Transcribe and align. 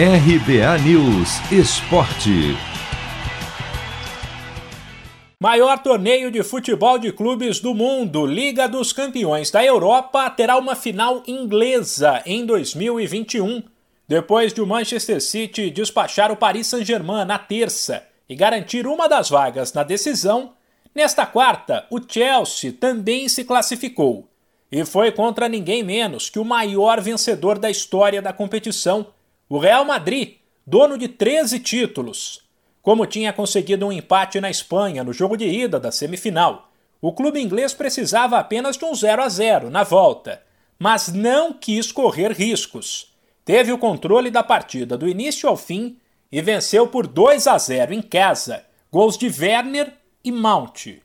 RBA 0.00 0.78
News 0.84 1.40
Esporte. 1.50 2.56
Maior 5.40 5.76
torneio 5.82 6.30
de 6.30 6.44
futebol 6.44 7.00
de 7.00 7.10
clubes 7.10 7.58
do 7.58 7.74
mundo, 7.74 8.24
Liga 8.24 8.68
dos 8.68 8.92
Campeões 8.92 9.50
da 9.50 9.64
Europa, 9.64 10.30
terá 10.30 10.56
uma 10.56 10.76
final 10.76 11.24
inglesa 11.26 12.22
em 12.24 12.46
2021. 12.46 13.60
Depois 14.06 14.52
de 14.52 14.60
o 14.60 14.66
Manchester 14.68 15.20
City 15.20 15.68
despachar 15.68 16.30
o 16.30 16.36
Paris 16.36 16.68
Saint-Germain 16.68 17.24
na 17.24 17.36
terça 17.36 18.04
e 18.28 18.36
garantir 18.36 18.86
uma 18.86 19.08
das 19.08 19.28
vagas 19.28 19.72
na 19.72 19.82
decisão, 19.82 20.52
nesta 20.94 21.26
quarta 21.26 21.88
o 21.90 21.98
Chelsea 22.00 22.72
também 22.72 23.28
se 23.28 23.42
classificou 23.42 24.28
e 24.70 24.84
foi 24.84 25.10
contra 25.10 25.48
ninguém 25.48 25.82
menos 25.82 26.30
que 26.30 26.38
o 26.38 26.44
maior 26.44 27.00
vencedor 27.00 27.58
da 27.58 27.68
história 27.68 28.22
da 28.22 28.32
competição, 28.32 29.08
o 29.48 29.58
Real 29.58 29.84
Madrid, 29.84 30.36
dono 30.66 30.98
de 30.98 31.08
13 31.08 31.60
títulos. 31.60 32.42
Como 32.82 33.06
tinha 33.06 33.32
conseguido 33.32 33.86
um 33.86 33.92
empate 33.92 34.40
na 34.40 34.50
Espanha 34.50 35.02
no 35.02 35.12
jogo 35.12 35.36
de 35.36 35.46
ida 35.46 35.80
da 35.80 35.90
semifinal, 35.90 36.70
o 37.00 37.12
clube 37.12 37.40
inglês 37.40 37.72
precisava 37.72 38.38
apenas 38.38 38.76
de 38.76 38.84
um 38.84 38.94
0 38.94 39.22
a 39.22 39.28
0 39.28 39.70
na 39.70 39.84
volta, 39.84 40.42
mas 40.78 41.08
não 41.08 41.52
quis 41.52 41.92
correr 41.92 42.32
riscos. 42.32 43.14
Teve 43.44 43.72
o 43.72 43.78
controle 43.78 44.30
da 44.30 44.42
partida 44.42 44.96
do 44.96 45.08
início 45.08 45.48
ao 45.48 45.56
fim 45.56 45.96
e 46.30 46.42
venceu 46.42 46.88
por 46.88 47.06
2 47.06 47.46
a 47.46 47.56
0 47.56 47.94
em 47.94 48.02
casa, 48.02 48.64
gols 48.90 49.16
de 49.16 49.26
Werner 49.26 49.92
e 50.22 50.30
Mount. 50.30 50.98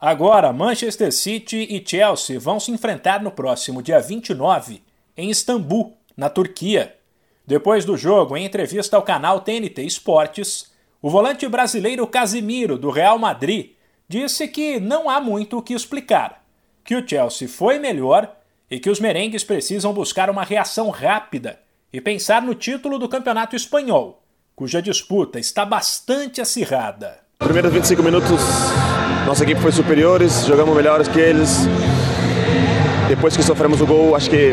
Agora, 0.00 0.52
Manchester 0.52 1.12
City 1.12 1.66
e 1.68 1.82
Chelsea 1.84 2.38
vão 2.38 2.60
se 2.60 2.70
enfrentar 2.70 3.20
no 3.20 3.32
próximo 3.32 3.82
dia 3.82 3.98
29 3.98 4.80
em 5.16 5.30
Istambul, 5.30 5.96
na 6.16 6.28
Turquia. 6.28 6.97
Depois 7.48 7.82
do 7.86 7.96
jogo, 7.96 8.36
em 8.36 8.44
entrevista 8.44 8.94
ao 8.94 9.02
canal 9.02 9.40
TNT 9.40 9.82
Esportes, 9.82 10.70
o 11.00 11.08
volante 11.08 11.48
brasileiro 11.48 12.06
Casimiro, 12.06 12.76
do 12.76 12.90
Real 12.90 13.18
Madrid, 13.18 13.70
disse 14.06 14.46
que 14.48 14.78
não 14.78 15.08
há 15.08 15.18
muito 15.18 15.56
o 15.56 15.62
que 15.62 15.72
explicar, 15.72 16.44
que 16.84 16.94
o 16.94 17.08
Chelsea 17.08 17.48
foi 17.48 17.78
melhor 17.78 18.36
e 18.70 18.78
que 18.78 18.90
os 18.90 19.00
merengues 19.00 19.44
precisam 19.44 19.94
buscar 19.94 20.28
uma 20.28 20.44
reação 20.44 20.90
rápida 20.90 21.58
e 21.90 22.02
pensar 22.02 22.42
no 22.42 22.54
título 22.54 22.98
do 22.98 23.08
Campeonato 23.08 23.56
Espanhol, 23.56 24.22
cuja 24.54 24.82
disputa 24.82 25.40
está 25.40 25.64
bastante 25.64 26.42
acirrada. 26.42 27.18
Primeiros 27.38 27.72
25 27.72 28.02
minutos 28.02 28.42
nossa 29.24 29.44
equipe 29.44 29.62
foi 29.62 29.72
superiores, 29.72 30.44
jogamos 30.44 30.76
melhores 30.76 31.08
que 31.08 31.18
eles. 31.18 31.66
Depois 33.08 33.34
que 33.34 33.42
sofremos 33.42 33.80
o 33.80 33.86
gol, 33.86 34.14
acho 34.14 34.28
que 34.28 34.52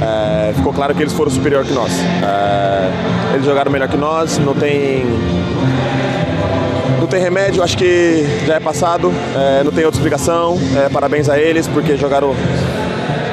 é, 0.00 0.52
ficou 0.54 0.72
claro 0.72 0.94
que 0.94 1.02
eles 1.02 1.12
foram 1.12 1.30
superiores 1.30 1.68
que 1.68 1.74
nós. 1.74 1.90
É, 2.22 3.34
eles 3.34 3.44
jogaram 3.44 3.70
melhor 3.70 3.88
que 3.88 3.96
nós, 3.96 4.38
não 4.38 4.54
tem 4.54 5.04
não 7.00 7.06
tem 7.08 7.20
remédio, 7.20 7.62
acho 7.62 7.76
que 7.76 8.24
já 8.46 8.54
é 8.54 8.60
passado, 8.60 9.12
é, 9.36 9.62
não 9.62 9.72
tem 9.72 9.84
outra 9.84 9.98
explicação. 9.98 10.56
É, 10.76 10.88
parabéns 10.88 11.28
a 11.28 11.38
eles 11.38 11.66
porque 11.66 11.96
jogaram, 11.96 12.34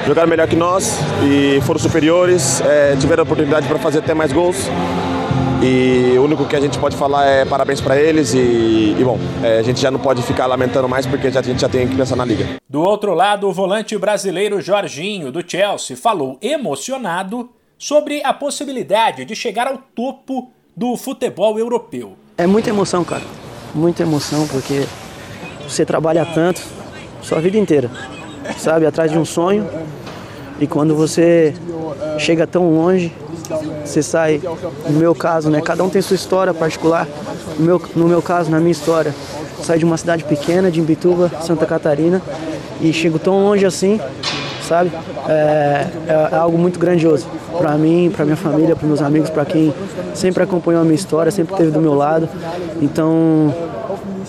jogaram 0.08 0.28
melhor 0.28 0.48
que 0.48 0.56
nós 0.56 1.00
e 1.24 1.62
foram 1.62 1.80
superiores, 1.80 2.62
é, 2.62 2.96
tiveram 3.00 3.22
a 3.22 3.26
oportunidade 3.26 3.68
para 3.68 3.78
fazer 3.80 4.00
até 4.00 4.14
mais 4.14 4.32
gols. 4.34 4.70
E 5.66 6.18
o 6.18 6.24
único 6.24 6.46
que 6.46 6.58
a 6.58 6.60
gente 6.60 6.78
pode 6.78 6.98
falar 6.98 7.26
é 7.26 7.46
parabéns 7.46 7.80
para 7.80 7.98
eles 7.98 8.34
e, 8.34 8.98
e 9.00 9.02
bom, 9.02 9.18
é, 9.42 9.60
a 9.60 9.62
gente 9.62 9.80
já 9.80 9.90
não 9.90 9.98
pode 9.98 10.22
ficar 10.22 10.46
lamentando 10.46 10.90
mais 10.90 11.06
porque 11.06 11.32
já, 11.32 11.40
a 11.40 11.44
gente 11.44 11.62
já 11.62 11.70
tem 11.70 11.88
que 11.88 11.96
pensar 11.96 12.18
na 12.18 12.26
liga. 12.26 12.46
Do 12.70 12.82
outro 12.82 13.14
lado, 13.14 13.48
o 13.48 13.54
volante 13.54 13.98
brasileiro 13.98 14.60
Jorginho, 14.60 15.32
do 15.32 15.42
Chelsea, 15.50 15.96
falou 15.96 16.38
emocionado 16.42 17.50
sobre 17.78 18.22
a 18.26 18.34
possibilidade 18.34 19.24
de 19.24 19.34
chegar 19.38 19.68
ao 19.68 19.78
topo 19.78 20.52
do 20.76 20.98
futebol 20.98 21.58
europeu. 21.58 22.18
É 22.38 22.46
muita 22.46 22.70
emoção, 22.70 23.06
cara. 23.06 23.24
Muita 23.74 24.04
emoção, 24.04 24.46
porque 24.50 24.86
você 25.66 25.86
trabalha 25.86 26.26
tanto, 26.26 26.62
sua 27.22 27.40
vida 27.40 27.58
inteira, 27.58 27.90
sabe? 28.58 28.86
Atrás 28.86 29.10
de 29.10 29.18
um 29.18 29.24
sonho. 29.24 29.66
E 30.60 30.68
quando 30.68 30.94
você 30.94 31.54
chega 32.20 32.46
tão 32.46 32.70
longe, 32.70 33.14
você 33.84 34.02
sai, 34.02 34.42
no 34.90 35.00
meu 35.00 35.14
caso, 35.14 35.50
né? 35.50 35.62
Cada 35.62 35.84
um 35.84 35.90
tem 35.90 36.02
sua 36.02 36.16
história 36.16 36.54
particular. 36.54 37.08
No 37.60 37.66
meu, 37.66 37.82
no 37.96 38.08
meu 38.08 38.22
caso, 38.22 38.50
na 38.50 38.60
minha 38.60 38.72
história, 38.72 39.14
saio 39.62 39.80
de 39.80 39.86
uma 39.86 39.98
cidade 39.98 40.24
pequena, 40.24 40.72
de 40.72 40.80
Imbituba, 40.80 41.32
Santa 41.42 41.66
Catarina, 41.66 42.22
e 42.82 42.92
chego 42.92 43.20
tão 43.20 43.44
longe 43.44 43.66
assim, 43.66 44.00
sabe? 44.74 44.92
É, 45.28 45.88
é, 46.08 46.30
é 46.32 46.36
algo 46.36 46.58
muito 46.58 46.80
grandioso 46.80 47.28
para 47.60 47.78
mim, 47.78 48.12
para 48.14 48.26
minha 48.26 48.36
família, 48.36 48.76
para 48.76 48.88
meus 48.88 49.02
amigos, 49.02 49.30
para 49.30 49.46
quem 49.46 49.72
sempre 50.16 50.42
acompanhou 50.42 50.82
a 50.82 50.84
minha 50.84 50.96
história, 50.96 51.32
sempre 51.32 51.54
esteve 51.54 51.72
do 51.72 51.80
meu 51.80 51.94
lado. 51.94 52.28
Então, 52.82 53.54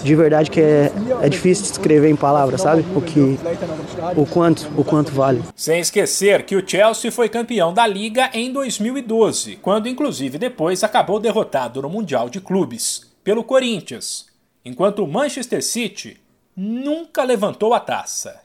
de 0.02 0.14
verdade 0.14 0.50
que 0.50 0.60
é, 0.60 0.92
é 1.22 1.28
difícil 1.30 1.64
descrever 1.64 2.10
em 2.10 2.16
palavras, 2.16 2.60
sabe? 2.60 2.84
O 2.94 3.00
que, 3.00 3.38
o 4.16 4.26
quanto, 4.26 4.70
o 4.76 4.84
quanto 4.84 5.12
vale. 5.12 5.42
Sem 5.56 5.80
esquecer 5.80 6.44
que 6.44 6.56
o 6.56 6.68
Chelsea 6.68 7.10
foi 7.10 7.30
campeão 7.30 7.72
da 7.72 7.86
liga 7.86 8.28
em 8.34 8.52
2012, 8.52 9.56
quando 9.56 9.88
inclusive 9.88 10.36
depois 10.36 10.84
acabou 10.84 11.18
derrotado 11.18 11.80
no 11.80 11.88
Mundial 11.88 12.28
de 12.28 12.40
Clubes 12.40 13.14
pelo 13.24 13.42
Corinthians, 13.42 14.26
enquanto 14.62 15.02
o 15.02 15.08
Manchester 15.08 15.64
City 15.64 16.20
nunca 16.54 17.24
levantou 17.24 17.72
a 17.72 17.80
taça. 17.80 18.44